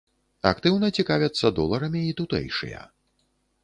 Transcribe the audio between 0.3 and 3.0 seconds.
Актыўна цікавяцца доларамі і тутэйшыя.